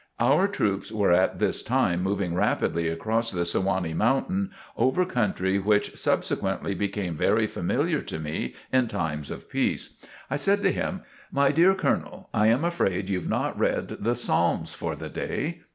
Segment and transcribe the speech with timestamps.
[0.19, 5.95] Our troops were at this time moving rapidly across the Sewanee Mountain, over country which
[5.95, 10.01] subsequently became very familiar to me in times of peace.
[10.27, 11.01] I said to him;
[11.31, 15.59] "My dear Colonel, I am afraid you've not read the Psalms for the day."